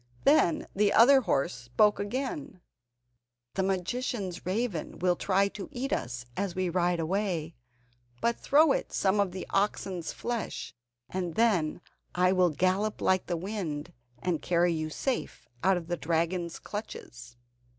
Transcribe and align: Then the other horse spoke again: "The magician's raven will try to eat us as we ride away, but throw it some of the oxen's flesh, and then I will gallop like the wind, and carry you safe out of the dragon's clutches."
Then 0.23 0.65
the 0.75 0.91
other 0.93 1.21
horse 1.21 1.53
spoke 1.53 1.99
again: 1.99 2.59
"The 3.53 3.61
magician's 3.61 4.47
raven 4.47 4.97
will 4.97 5.15
try 5.15 5.47
to 5.49 5.69
eat 5.71 5.93
us 5.93 6.25
as 6.35 6.55
we 6.55 6.69
ride 6.69 6.99
away, 6.99 7.53
but 8.19 8.35
throw 8.35 8.71
it 8.71 8.91
some 8.91 9.19
of 9.19 9.31
the 9.31 9.45
oxen's 9.51 10.11
flesh, 10.11 10.73
and 11.07 11.35
then 11.35 11.81
I 12.15 12.31
will 12.31 12.49
gallop 12.49 12.99
like 12.99 13.27
the 13.27 13.37
wind, 13.37 13.93
and 14.17 14.41
carry 14.41 14.73
you 14.73 14.89
safe 14.89 15.47
out 15.63 15.77
of 15.77 15.85
the 15.85 15.97
dragon's 15.97 16.57
clutches." 16.57 17.37